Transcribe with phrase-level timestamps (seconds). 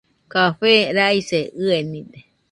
[0.33, 2.19] Café raise ɨenide.